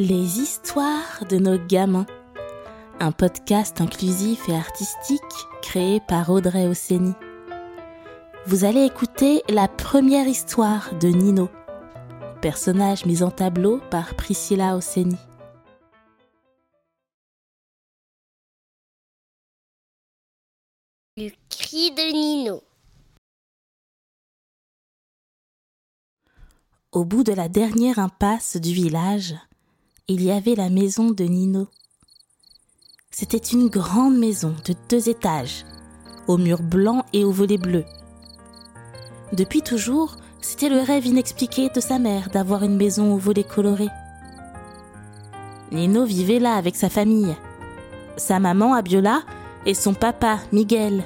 [0.00, 2.06] Les histoires de nos gamins.
[3.00, 5.20] Un podcast inclusif et artistique
[5.60, 7.14] créé par Audrey Osseni.
[8.46, 11.48] Vous allez écouter la première histoire de Nino,
[12.40, 15.16] personnage mis en tableau par Priscilla Osseni.
[21.16, 22.62] Le cri de Nino.
[26.92, 29.34] Au bout de la dernière impasse du village,
[30.10, 31.68] il y avait la maison de Nino.
[33.10, 35.66] C'était une grande maison de deux étages,
[36.26, 37.84] aux murs blancs et aux volets bleus.
[39.34, 43.90] Depuis toujours, c'était le rêve inexpliqué de sa mère d'avoir une maison aux volets colorés.
[45.72, 47.36] Nino vivait là avec sa famille,
[48.16, 49.24] sa maman Abiola
[49.66, 51.04] et son papa Miguel.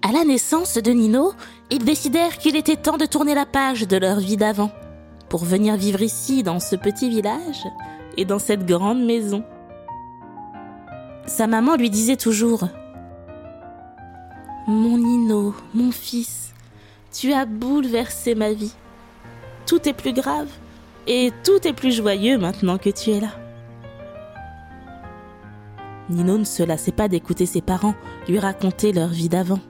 [0.00, 1.34] À la naissance de Nino,
[1.68, 4.70] ils décidèrent qu'il était temps de tourner la page de leur vie d'avant,
[5.30, 7.64] pour venir vivre ici, dans ce petit village,
[8.18, 9.44] et dans cette grande maison.
[11.26, 12.64] Sa maman lui disait toujours
[14.66, 16.52] Mon Nino, mon fils,
[17.12, 18.74] tu as bouleversé ma vie.
[19.66, 20.48] Tout est plus grave,
[21.06, 23.30] et tout est plus joyeux maintenant que tu es là.
[26.08, 27.94] Nino ne se lassait pas d'écouter ses parents
[28.26, 29.60] lui raconter leur vie d'avant.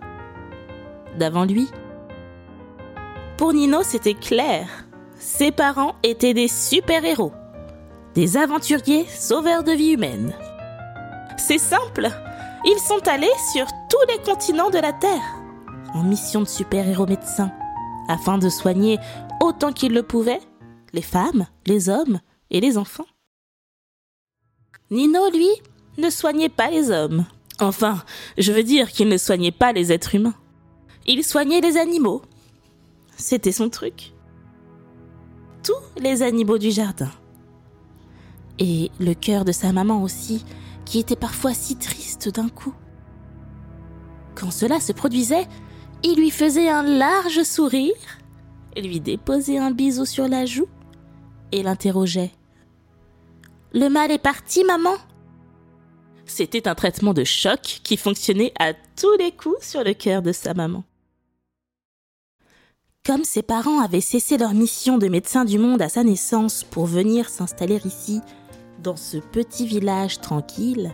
[1.19, 1.69] D'avant lui,
[3.37, 4.90] pour Nino, c'était clair.
[5.21, 7.33] Ses parents étaient des super-héros,
[8.15, 10.35] des aventuriers sauveurs de vie humaine.
[11.37, 12.09] C'est simple,
[12.65, 15.37] ils sont allés sur tous les continents de la Terre,
[15.93, 17.53] en mission de super-héros médecins,
[18.09, 18.99] afin de soigner
[19.43, 20.41] autant qu'ils le pouvaient
[20.95, 23.07] les femmes, les hommes et les enfants.
[24.91, 25.51] Nino, lui,
[25.99, 27.27] ne soignait pas les hommes.
[27.61, 28.03] Enfin,
[28.39, 30.35] je veux dire qu'il ne soignait pas les êtres humains.
[31.07, 32.23] Il soignait les animaux,
[33.19, 34.15] c'était son truc.
[35.63, 37.11] Tous les animaux du jardin.
[38.59, 40.45] Et le cœur de sa maman aussi,
[40.85, 42.75] qui était parfois si triste d'un coup.
[44.35, 45.47] Quand cela se produisait,
[46.03, 47.95] il lui faisait un large sourire,
[48.77, 50.69] lui déposait un bisou sur la joue
[51.53, 52.33] et l'interrogeait.
[53.73, 54.95] Le mal est parti, maman
[56.27, 60.33] C'était un traitement de choc qui fonctionnait à tous les coups sur le cœur de
[60.33, 60.85] sa maman.
[63.07, 66.85] Comme ses parents avaient cessé leur mission de médecin du monde à sa naissance pour
[66.85, 68.21] venir s'installer ici,
[68.83, 70.93] dans ce petit village tranquille,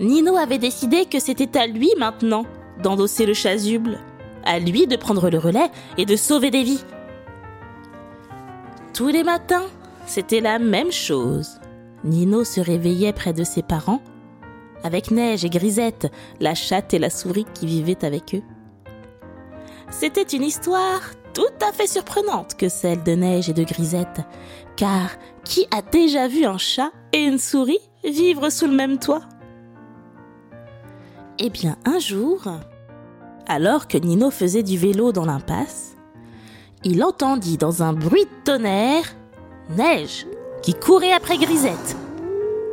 [0.00, 2.44] Nino avait décidé que c'était à lui maintenant
[2.82, 4.00] d'endosser le chasuble,
[4.44, 6.84] à lui de prendre le relais et de sauver des vies.
[8.92, 9.66] Tous les matins,
[10.06, 11.60] c'était la même chose.
[12.02, 14.02] Nino se réveillait près de ses parents,
[14.82, 18.42] avec Neige et Grisette, la chatte et la souris qui vivaient avec eux.
[19.92, 21.02] C'était une histoire
[21.34, 24.22] tout à fait surprenante que celle de Neige et de Grisette,
[24.74, 25.10] car
[25.44, 29.22] qui a déjà vu un chat et une souris vivre sous le même toit?
[31.38, 32.42] Eh bien, un jour,
[33.46, 35.94] alors que Nino faisait du vélo dans l'impasse,
[36.84, 39.14] il entendit dans un bruit de tonnerre
[39.76, 40.26] Neige
[40.62, 41.96] qui courait après Grisette,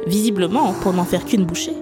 [0.07, 1.77] visiblement pour n'en faire qu'une bouchée.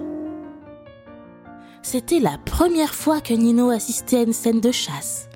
[1.82, 5.27] C'était la première fois que Nino assistait à une scène de chasse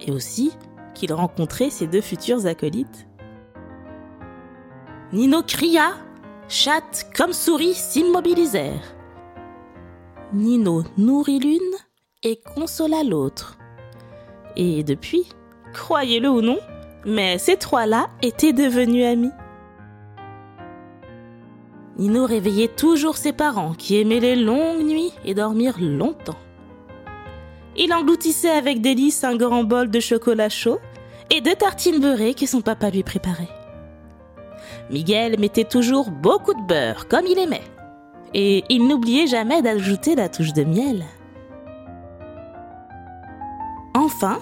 [0.00, 0.52] et aussi
[0.94, 3.06] qu'il rencontrait ses deux futurs acolytes.
[5.12, 5.92] Nino cria,
[6.48, 8.94] chatte comme souris s'immobilisèrent.
[10.32, 11.60] Nino nourrit l'une
[12.22, 13.58] et consola l'autre.
[14.56, 15.28] Et depuis,
[15.72, 16.58] croyez-le ou non,
[17.04, 19.32] mais ces trois-là étaient devenus amis.
[21.98, 26.36] Nino réveillait toujours ses parents qui aimaient les longues nuits et dormir longtemps.
[27.78, 30.78] Il engloutissait avec délice un grand bol de chocolat chaud
[31.30, 33.48] et deux tartines beurrées que son papa lui préparait.
[34.90, 37.64] Miguel mettait toujours beaucoup de beurre, comme il aimait,
[38.32, 41.04] et il n'oubliait jamais d'ajouter la touche de miel.
[43.94, 44.38] Enfin,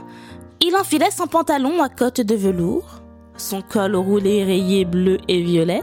[0.60, 3.02] il enfilait son pantalon à côte de velours,
[3.36, 5.82] son col roulé rayé bleu et violet,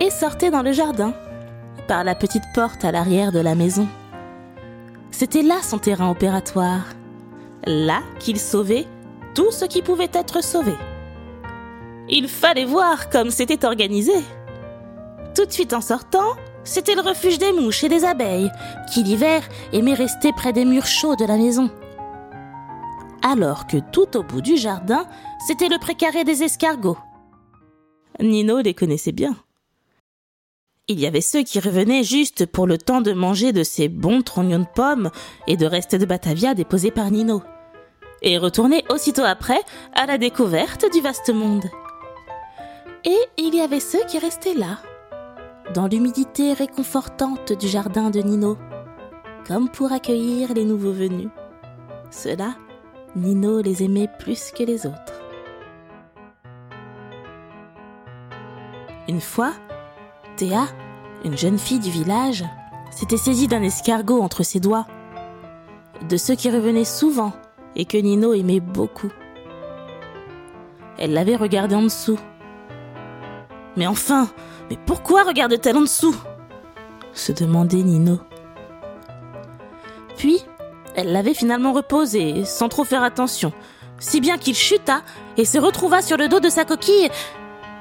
[0.00, 1.14] et sortait dans le jardin,
[1.88, 3.88] par la petite porte à l'arrière de la maison.
[5.18, 6.94] C'était là son terrain opératoire.
[7.66, 8.86] Là qu'il sauvait
[9.34, 10.74] tout ce qui pouvait être sauvé.
[12.08, 14.12] Il fallait voir comme c'était organisé.
[15.34, 18.52] Tout de suite en sortant, c'était le refuge des mouches et des abeilles,
[18.92, 19.42] qui l'hiver
[19.72, 21.68] aimaient rester près des murs chauds de la maison.
[23.20, 25.04] Alors que tout au bout du jardin,
[25.48, 26.96] c'était le précaré des escargots.
[28.20, 29.34] Nino les connaissait bien.
[30.90, 34.22] Il y avait ceux qui revenaient juste pour le temps de manger de ces bons
[34.22, 35.10] trognons de pommes
[35.46, 37.42] et de restes de Batavia déposés par Nino,
[38.22, 39.60] et retournaient aussitôt après
[39.94, 41.66] à la découverte du vaste monde.
[43.04, 44.78] Et il y avait ceux qui restaient là,
[45.74, 48.56] dans l'humidité réconfortante du jardin de Nino,
[49.46, 51.28] comme pour accueillir les nouveaux venus.
[52.10, 52.54] Ceux-là,
[53.14, 55.20] Nino les aimait plus que les autres.
[59.06, 59.52] Une fois,
[60.38, 60.68] Théa,
[61.24, 62.44] une jeune fille du village,
[62.92, 64.86] s'était saisie d'un escargot entre ses doigts,
[66.08, 67.32] de ceux qui revenaient souvent
[67.74, 69.10] et que Nino aimait beaucoup.
[70.96, 72.20] Elle l'avait regardé en dessous.
[73.76, 74.28] Mais enfin,
[74.70, 76.14] mais pourquoi regarde-t-elle en dessous?
[77.12, 78.20] se demandait Nino.
[80.16, 80.44] Puis,
[80.94, 83.52] elle l'avait finalement reposé, sans trop faire attention,
[83.98, 85.02] si bien qu'il chuta
[85.36, 87.10] et se retrouva sur le dos de sa coquille,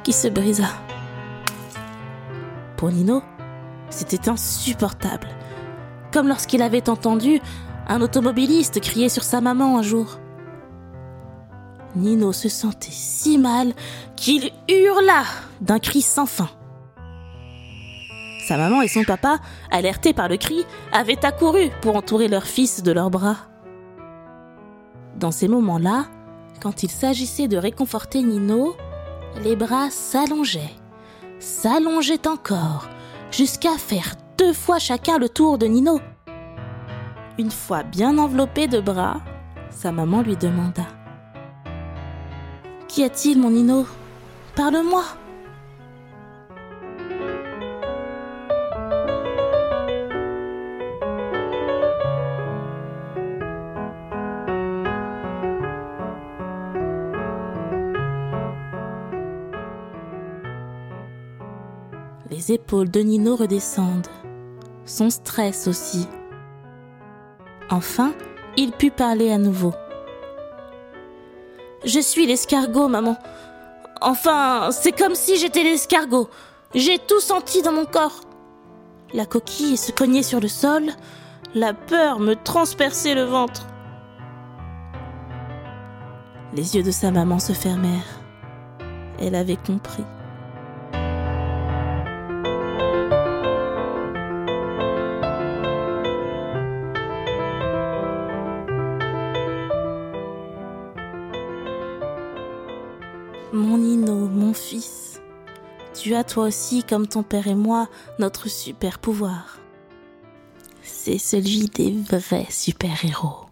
[0.03, 0.69] qui se brisa.
[2.77, 3.24] Pour Nino,
[3.89, 5.27] c'était insupportable,
[6.13, 7.41] comme lorsqu'il avait entendu
[7.88, 10.19] un automobiliste crier sur sa maman un jour.
[11.95, 13.74] Nino se sentait si mal
[14.15, 15.24] qu'il hurla
[15.59, 16.50] d'un cri sans fin.
[18.47, 19.39] Sa maman et son papa,
[19.71, 23.38] alertés par le cri, avaient accouru pour entourer leur fils de leurs bras.
[25.18, 26.06] Dans ces moments-là,
[26.62, 28.75] quand il s'agissait de réconforter Nino,
[29.44, 30.75] les bras s'allongeaient,
[31.48, 32.90] s'allongeaient encore,
[33.32, 36.02] jusqu'à faire deux fois chacun le tour de Nino.
[37.40, 39.22] Une fois bien enveloppé de bras,
[39.70, 40.84] sa maman lui demanda.
[42.90, 43.86] Qu'y a-t-il, mon Nino?
[44.56, 45.04] Parle-moi
[62.48, 64.08] Les épaules de Nino redescendent.
[64.86, 66.08] Son stress aussi.
[67.70, 68.14] Enfin,
[68.56, 69.74] il put parler à nouveau.
[71.84, 73.18] Je suis l'escargot, maman.
[74.02, 76.30] Enfin, c'est comme si j'étais l'escargot.
[76.74, 78.22] J'ai tout senti dans mon corps.
[79.14, 80.84] La coquille se cognait sur le sol.
[81.54, 83.68] La peur me transperçait le ventre.
[86.54, 88.22] Les yeux de sa maman se fermèrent.
[89.20, 90.06] Elle avait compris.
[103.54, 105.22] Mon Nino, mon fils,
[105.94, 107.90] tu as toi aussi, comme ton père et moi,
[108.20, 109.60] notre super pouvoir.
[110.82, 113.48] C'est celui des vrais super-héros.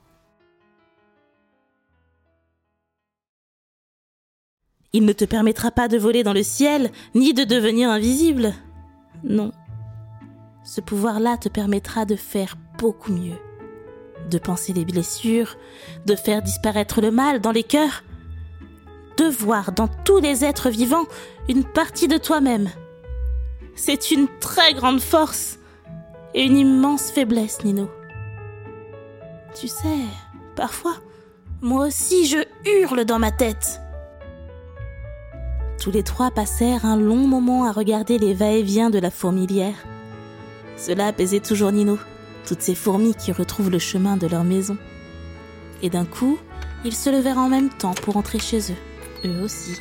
[4.91, 8.53] Il ne te permettra pas de voler dans le ciel, ni de devenir invisible.
[9.25, 9.51] Non.
[10.63, 13.37] Ce pouvoir-là te permettra de faire beaucoup mieux.
[14.29, 15.57] De penser les blessures,
[16.05, 18.04] de faire disparaître le mal dans les cœurs,
[19.17, 21.05] de voir dans tous les êtres vivants
[21.47, 22.69] une partie de toi-même.
[23.75, 25.59] C'est une très grande force
[26.33, 27.89] et une immense faiblesse, Nino.
[29.53, 29.99] Tu sais,
[30.55, 30.95] parfois,
[31.61, 33.79] moi aussi je hurle dans ma tête.
[35.79, 39.75] Tous les trois passèrent un long moment à regarder les va-et-vient de la fourmilière.
[40.77, 41.97] Cela apaisait toujours Nino,
[42.47, 44.77] toutes ces fourmis qui retrouvent le chemin de leur maison.
[45.81, 46.37] Et d'un coup,
[46.83, 48.94] ils se levèrent en même temps pour entrer chez eux
[49.27, 49.79] eux aussi.